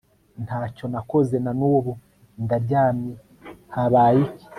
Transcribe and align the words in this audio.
ntacyo 0.45 0.85
nakoze 0.93 1.35
nanubu 1.43 1.91
ndaryamye 2.43 3.13
habaye 3.73 4.19
iki 4.27 4.47